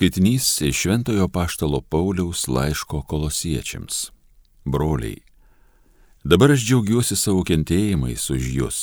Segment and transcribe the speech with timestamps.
[0.00, 4.10] Skaitinys iš Šventojo Paštalo Pauliaus laiško kolosiečiams.
[4.64, 5.20] Broliai,
[6.24, 8.78] dabar aš džiaugiuosi savo kentėjimais už jūs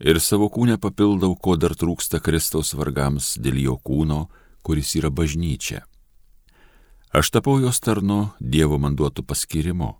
[0.00, 4.22] ir savo kūnę papildau, ko dar trūksta Kristaus vargams dėl jo kūno,
[4.64, 5.82] kuris yra bažnyčia.
[7.12, 9.98] Aš tapau jos tarnu Dievo man duotų paskirimo,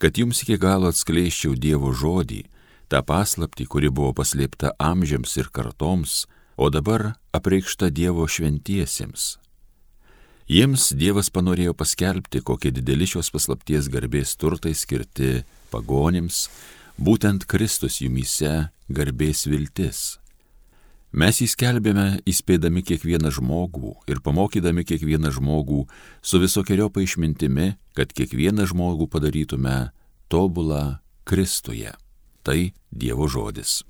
[0.00, 2.46] kad jums iki galo atskleiščiau Dievo žodį,
[2.88, 6.24] tą paslapti, kuri buvo paslėpta amžiams ir kartoms,
[6.56, 9.34] o dabar apreikšta Dievo šventiesiems
[10.44, 15.38] Jiems Dievas panorėjo paskelbti, kokie dideli šios paslapties garbės turtai skirti
[15.72, 16.50] pagonims,
[17.00, 20.18] būtent Kristus jumise garbės viltis.
[21.16, 25.86] Mes įskelbėme įspėdami kiekvieną žmogų ir pamokydami kiekvieną žmogų
[26.20, 29.94] su visokiojo paaišmintimi, kad kiekvieną žmogų padarytume
[30.28, 31.94] tobulą Kristuje.
[32.44, 32.58] Tai
[32.92, 33.80] Dievo žodis.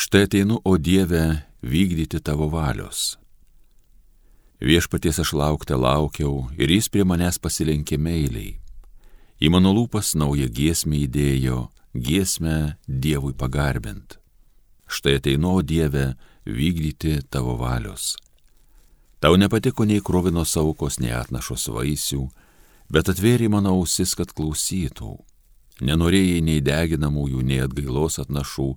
[0.00, 3.18] Štai ateinu, o Dieve, vykdyti tavo valios.
[4.64, 8.54] Viešpaties aš laukte laukiau ir jis prie manęs pasilenkė meiliai.
[9.44, 11.58] Į mano lūpas naują giesmę įdėjo,
[11.92, 14.16] giesmę Dievui pagarbint.
[14.88, 16.14] Štai ateinu, o Dieve,
[16.48, 18.14] vykdyti tavo valios.
[19.20, 22.22] Tau nepatiko nei krovinos aukos, nei atnašos vaisių,
[22.88, 25.18] bet atvėrė mano ausis, kad klausytų.
[25.84, 28.70] Nenorėjai nei deginamųjų, nei atgailos atnašų,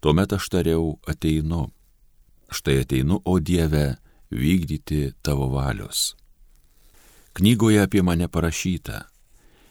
[0.00, 1.70] Tuomet aš tariau, ateinu.
[2.52, 3.96] Štai ateinu, o Dieve,
[4.30, 6.14] vykdyti tavo valios.
[7.32, 9.06] Knygoje apie mane parašyta.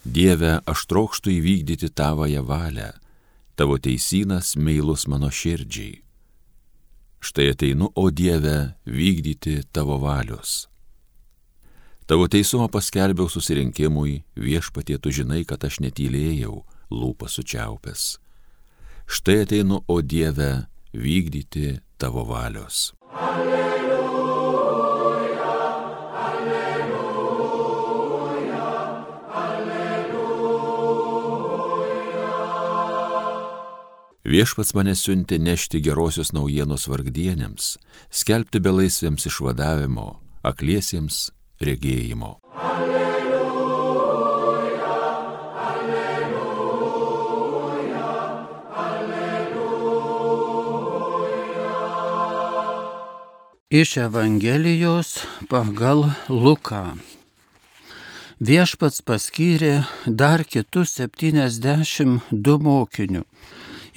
[0.05, 2.91] Dieve, aš trokštų įvykdyti tavoją valią,
[3.57, 6.01] tavo teisynas meilus mano širdžiai.
[7.25, 10.67] Štai ateinu, o Dieve, vykdyti tavo valios.
[12.05, 16.61] Tavo teisumą paskelbiau susirinkimui, viešpatie tu žinai, kad aš netylėjau,
[16.93, 18.24] lūpas sučiaupęs
[19.07, 22.93] štai ateinu, o Dieve, vykdyti tavo valios.
[23.15, 23.85] Alleluja,
[26.27, 27.05] alleluja,
[29.43, 30.65] alleluja.
[34.25, 37.77] Viešpats mane siuntė nešti gerosios naujienos vargdienėms,
[38.09, 41.29] skelbti belaisvėms išvadavimo, akliesiems
[41.61, 42.39] regėjimo.
[53.75, 55.09] Iš Evangelijos
[55.51, 56.93] pagal Luką.
[58.39, 59.71] Viešpats paskyrė
[60.07, 63.25] dar kitus 72 mokinių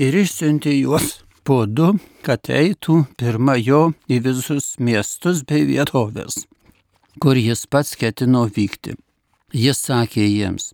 [0.03, 1.07] ir išsiuntė juos
[1.47, 1.93] po du,
[2.27, 6.41] kad eitų pirma jo į visus miestus bei vietovės,
[7.23, 8.99] kur jis pats ketino vykti.
[9.55, 10.73] Jis sakė jiems,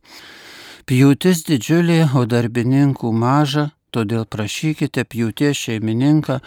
[0.88, 6.40] pjūtis didžiulė, o darbininkų maža, todėl prašykite pjūties šeimininką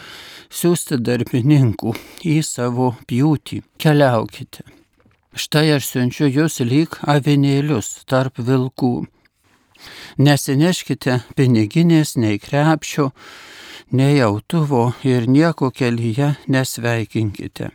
[0.53, 1.94] siūsti darbininkų
[2.28, 3.62] į savo pjūtį.
[3.81, 4.66] Keliaukite.
[5.38, 9.07] Štai aš siunčiu jūs lyg avinėlius tarp vilkų.
[10.18, 13.12] Nesineškite piniginės nei krepšio,
[13.94, 17.69] nei autuvo ir nieko kelyje nesveikinkite.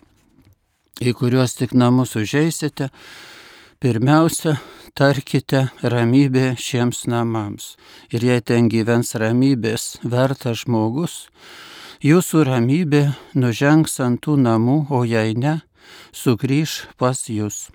[1.02, 2.90] Į kuriuos tik namus užeisite,
[3.82, 4.60] pirmiausia,
[4.94, 7.74] tarkite ramybė šiems namams.
[8.14, 11.26] Ir jei ten gyvens ramybės vertas žmogus,
[12.04, 13.02] jūsų ramybė
[13.34, 15.58] nužengs ant tų namų, o jei ne,
[16.14, 17.72] sugrįž pas jūs.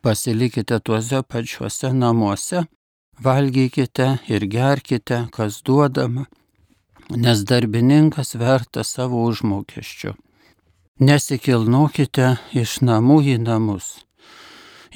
[0.00, 2.64] Pasilikite tuose pačiuose namuose,
[3.20, 6.24] valgykite ir gerkite, kas duodama,
[7.10, 10.16] nes darbininkas verta savo užmokesčių.
[10.96, 14.05] Nesikilnokite iš namų į namus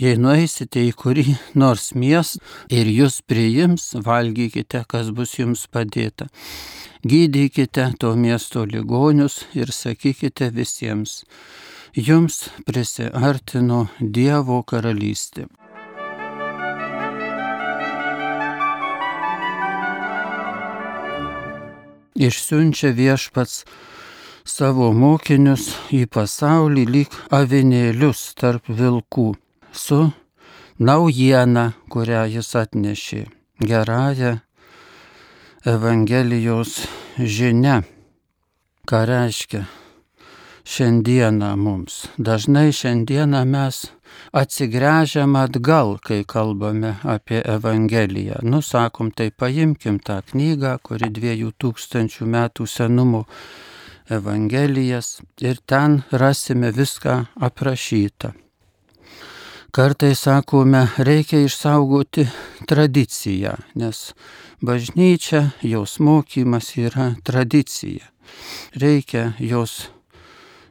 [0.01, 2.41] Jei nueisite į kurį nors miestą
[2.73, 6.31] ir jūs priims, valgykite, kas bus jums padėta.
[7.05, 11.19] Gydykite to miesto ligonius ir sakykite visiems,
[11.93, 15.45] jums prisiartino Dievo karalystė.
[22.17, 23.61] Išsiunčia viešpats
[24.49, 29.29] savo mokinius į pasaulį lyg avinėlius tarp vilkų
[29.73, 30.11] su
[30.81, 33.25] naujiena, kurią jis atnešė,
[33.61, 34.39] gerąją
[35.65, 36.87] Evangelijos
[37.19, 37.83] žinia,
[38.89, 39.67] ką reiškia
[40.65, 42.09] šiandieną mums.
[42.19, 43.77] Dažnai šiandieną mes
[44.33, 48.41] atsigręžiam atgal, kai kalbame apie Evangeliją.
[48.43, 53.25] Nusakom, tai paimkim tą knygą, kuri dviejų tūkstančių metų senumo
[54.11, 58.33] Evangelijas ir ten rasime viską aprašyta
[59.71, 62.25] Kartai sakome, reikia išsaugoti
[62.67, 63.99] tradiciją, nes
[64.67, 68.09] bažnyčia, jos mokymas yra tradicija.
[68.75, 69.75] Reikia jos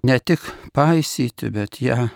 [0.03, 0.43] ne tik
[0.75, 2.09] paisyti, bet ją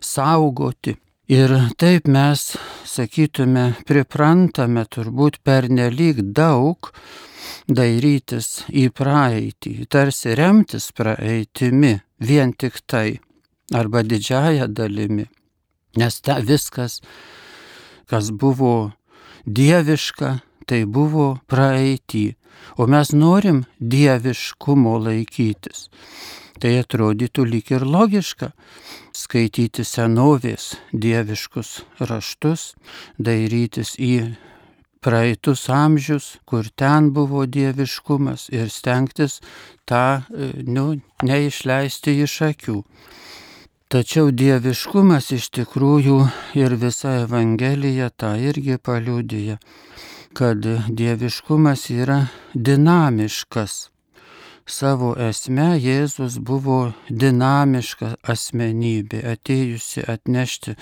[0.00, 0.96] saugoti.
[1.28, 2.46] Ir taip mes,
[2.88, 6.94] sakytume, priprantame turbūt per nelik daug
[7.68, 11.92] dairytis į praeitį, tarsi remtis praeitimi
[12.24, 13.20] vien tik tai
[13.76, 15.28] arba didžiaja dalimi.
[15.96, 17.00] Nes ta viskas,
[18.08, 18.92] kas buvo
[19.44, 22.26] dieviška, tai buvo praeitį,
[22.78, 25.88] o mes norim dieviškumo laikytis.
[26.62, 28.52] Tai atrodytų lyg ir logiška
[29.16, 32.72] skaityti senovės dieviškus raštus,
[33.18, 34.14] dairytis į
[35.02, 39.40] praeitus amžius, kur ten buvo dieviškumas ir stengtis
[39.90, 40.22] tą
[40.62, 40.86] nu,
[41.26, 42.78] neišleisti iš akių.
[43.92, 46.14] Tačiau dieviškumas iš tikrųjų
[46.56, 49.58] ir visa Evangelija tą irgi paliūdija,
[50.32, 50.64] kad
[51.00, 52.16] dieviškumas yra
[52.54, 53.74] dinamiškas.
[54.64, 56.78] Savo esme Jėzus buvo
[57.10, 60.78] dinamiška asmenybė, atėjusi atnešti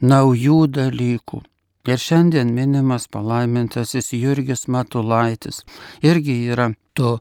[0.00, 1.44] naujų dalykų.
[1.84, 5.66] Ir šiandien minimas palaimintasis Jurgis Matulaitis
[6.00, 7.18] irgi yra to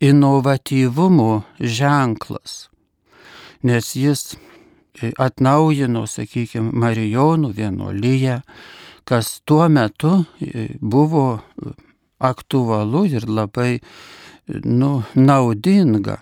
[0.00, 2.70] inovatyvumo ženklas,
[3.60, 4.30] nes jis
[5.18, 8.40] atnaujino, sakykime, Marijonų vienuolyje,
[9.08, 10.24] kas tuo metu
[10.80, 11.40] buvo
[12.20, 13.80] aktualu ir labai
[14.64, 16.18] nu, naudinga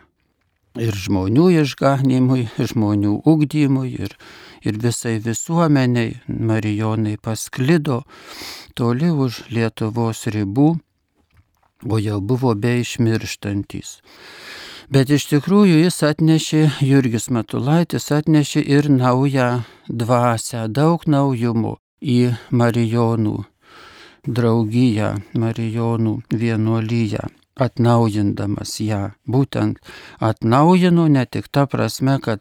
[0.79, 4.15] ir žmonių išganimui, žmonių ugdymui ir,
[4.63, 6.19] ir visai visuomeniai.
[6.29, 8.03] Marijonai pasklido
[8.79, 10.71] toli už Lietuvos ribų,
[11.89, 13.99] o jau buvo beišmirštantis.
[14.89, 19.49] Bet iš tikrųjų jis atnešė, Jurgis Matulaitis atnešė ir naują
[19.85, 23.35] dvasę, daug naujumų į Marijonų
[24.25, 27.21] draugiją, Marijonų vienuolyje
[27.61, 29.03] atnaujindamas ją.
[29.29, 29.77] Būtent
[30.25, 32.41] atnaujino ne tik ta prasme, kad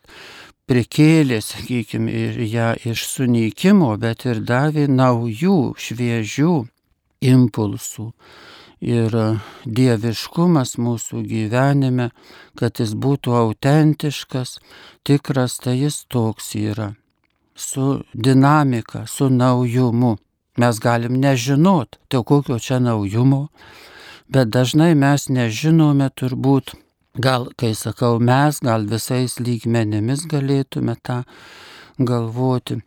[0.71, 6.53] prikėlė, sakykime, ir ją iš sunykimo, bet ir davė naujų, šviežių
[7.27, 8.13] impulsų.
[8.77, 9.13] Ir
[9.65, 12.11] dieviškumas mūsų gyvenime,
[12.57, 14.59] kad jis būtų autentiškas,
[15.01, 16.93] tikras, tai jis toks yra.
[17.57, 20.17] Su dinamika, su naujumu.
[20.57, 23.47] Mes galim nežinot, tai kokio čia naujumo,
[24.29, 26.73] bet dažnai mes nežinome turbūt,
[27.17, 31.23] gal, kai sakau mes, gal visais lygmenimis galėtume tą
[31.97, 32.81] galvoti,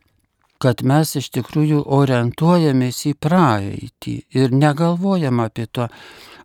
[0.60, 5.88] kad mes iš tikrųjų orientuojamės į praeitį ir negalvojam apie to.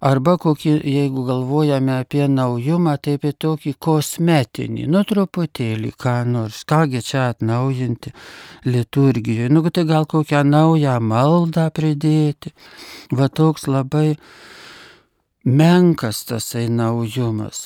[0.06, 7.02] Arba kokį, jeigu galvojame apie naujumą, tai apie tokį kosmetinį, nu truputėlį ką nors, kągi
[7.04, 8.12] čia atnaujinti
[8.70, 12.54] liturgijoje, nu tai gal kokią naują maldą pridėti.
[13.12, 14.14] Va toks labai
[15.46, 17.66] menkas tasai naujumas.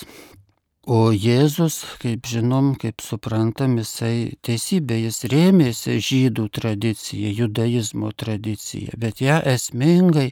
[0.88, 9.20] O Jėzus, kaip žinom, kaip suprantam, jisai teisybė, jis rėmėsi žydų tradicija, judaizmo tradicija, bet
[9.20, 10.30] ją esmingai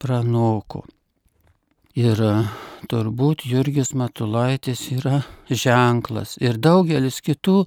[0.00, 0.86] pranoko.
[1.94, 2.18] Ir
[2.90, 6.34] turbūt Jurgis Matulaitis yra ženklas.
[6.42, 7.60] Ir daugelis kitų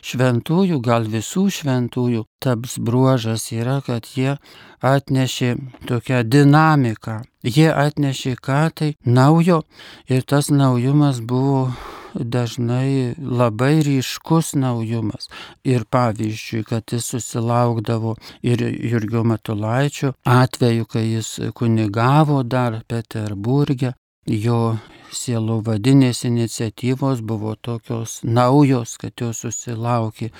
[0.00, 4.38] šventųjų, gal visų šventųjų, taps bruožas yra, kad jie
[4.80, 5.50] atnešė
[5.90, 7.20] tokią dinamiką.
[7.44, 9.60] Jie atnešė ką tai naujo
[10.08, 11.68] ir tas naujumas buvo
[12.14, 15.28] dažnai labai ryškus naujumas.
[15.64, 23.94] Ir pavyzdžiui, kad jis susilaukdavo ir Jurgio Matulaičio atveju, kai jis kunigavo dar Peterburgė,
[24.26, 24.76] jo
[25.12, 30.30] sielo vadinės iniciatyvos buvo tokios naujos, kad jos susilaukė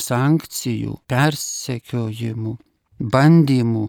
[0.00, 2.56] sankcijų, persekiojimų,
[3.00, 3.88] bandymų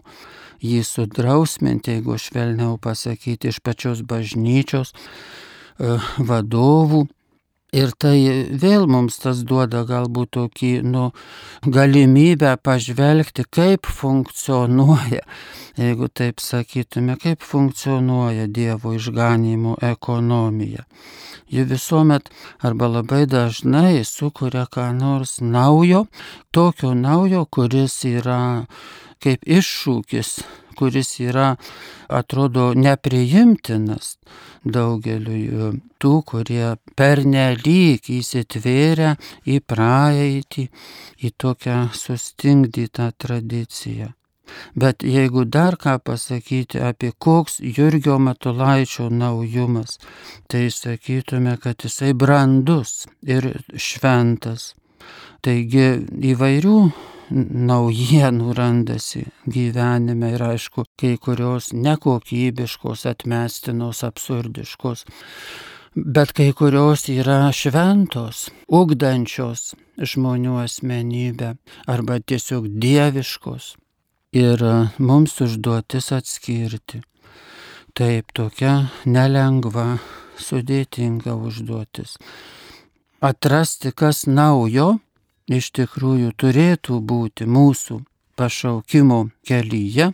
[0.64, 4.94] jį sudrausminti, jeigu švelniau pasakyti, iš pačios bažnyčios
[5.78, 7.06] vadovų.
[7.76, 11.10] Ir tai vėl mums tas duoda galbūt tokį, nu,
[11.68, 15.20] galimybę pažvelgti, kaip funkcionuoja,
[15.76, 20.86] jeigu taip sakytume, kaip funkcionuoja Dievo išganimo ekonomija.
[21.52, 22.30] Ji visuomet
[22.64, 26.06] arba labai dažnai sukuria ką nors naujo,
[26.50, 28.40] tokio naujo, kuris yra
[29.22, 30.38] kaip iššūkis
[30.78, 31.48] kuris yra,
[32.20, 34.14] atrodo, nepriimtinas
[34.76, 35.72] daugeliu
[36.02, 39.16] tų, kurie pernelyg įsitvėrę
[39.48, 40.68] į praeitį,
[41.26, 44.12] į tokią sustingdytą tradiciją.
[44.80, 49.98] Bet jeigu dar ką pasakyti apie koks Jurgio Matulaičio naujumas,
[50.48, 54.72] tai sakytume, kad jisai brandus ir šventas.
[55.44, 55.88] Taigi
[56.32, 56.78] įvairių
[57.30, 65.04] naujienų randasi gyvenime ir aišku, kai kurios nekokybiškos, atmestinos, absurdiškos,
[65.94, 71.56] bet kai kurios yra šventos, ugdančios žmonių asmenybę
[71.90, 73.74] arba tiesiog dieviškos.
[74.36, 74.60] Ir
[75.00, 77.00] mums užduotis atskirti.
[77.96, 79.96] Taip, tokia nelengva,
[80.38, 82.18] sudėtinga užduotis.
[83.24, 84.98] Atrasti, kas naujo
[85.48, 87.98] iš tikrųjų turėtų būti mūsų
[88.38, 90.12] pašaukimo kelyje,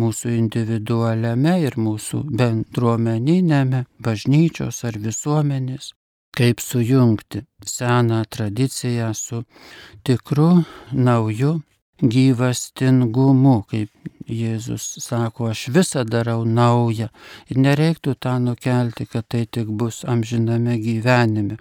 [0.00, 5.92] mūsų individualiame ir mūsų bendruomeninėme, bažnyčios ar visuomenės,
[6.36, 9.44] kaip sujungti seną tradiciją su
[10.06, 10.50] tikru
[10.92, 11.60] nauju
[12.02, 13.90] gyvastingumu, kaip
[14.30, 17.08] Jėzus sako, aš visą darau naują
[17.50, 21.58] ir nereiktų tą nukelti, kad tai tik bus amžiname gyvenime,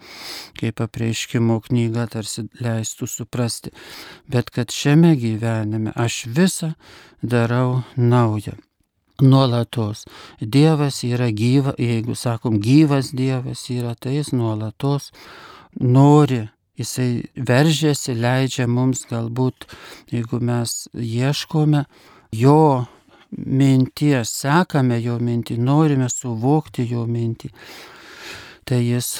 [0.59, 3.73] kaip apreiškimo knyga tarsi leistų suprasti,
[4.29, 6.73] bet kad šiame gyvenime aš visą
[7.21, 8.53] darau naują.
[9.19, 10.05] Nuolatos.
[10.39, 15.09] Dievas yra gyva, jeigu sakom, gyvas Dievas yra, tai jis nuolatos
[15.75, 16.45] nori
[16.79, 19.67] jisai veržiasi, leidžia mums galbūt,
[20.11, 21.83] jeigu mes ieškome
[22.31, 22.85] jo
[23.35, 27.51] minties, sekame jo mintį, norime suvokti jo mintį,
[28.65, 29.19] tai jis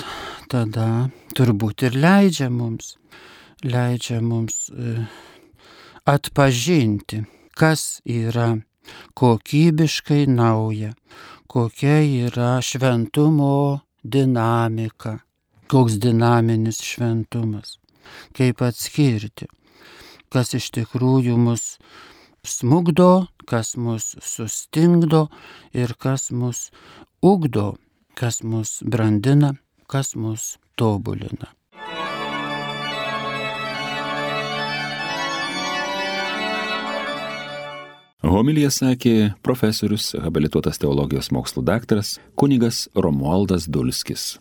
[0.50, 2.96] tada turbūt ir leidžia mums,
[3.64, 4.96] leidžia mums e,
[6.10, 7.24] atpažinti,
[7.60, 8.56] kas yra
[9.20, 10.96] kokybiškai nauja,
[11.50, 12.00] kokia
[12.30, 15.20] yra šventumo dinamika
[15.70, 17.78] koks dinaminis šventumas,
[18.34, 19.46] kaip atskirti,
[20.34, 21.78] kas iš tikrųjų mus
[22.46, 25.28] smugdo, kas mus sustingdo
[25.74, 26.70] ir kas mus
[27.22, 27.76] ugdo,
[28.18, 29.54] kas mus brandina,
[29.88, 31.54] kas mus tobulina.
[38.20, 44.40] Homilija sakė profesorius, habilituotas teologijos mokslų daktaras kunigas Romualdas Dulskis.